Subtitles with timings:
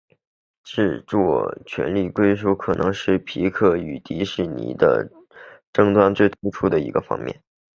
[0.63, 5.07] 制作续集权利的归属可能是皮克斯与迪士尼的
[5.71, 7.43] 争端最突出的一个方面。